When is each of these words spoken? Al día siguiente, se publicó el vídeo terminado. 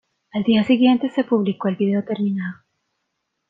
Al 0.33 0.41
día 0.43 0.63
siguiente, 0.63 1.11
se 1.11 1.23
publicó 1.23 1.67
el 1.67 1.75
vídeo 1.75 2.03
terminado. 2.03 2.63